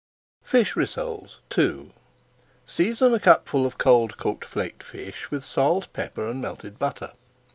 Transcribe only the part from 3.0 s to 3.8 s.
a cupful of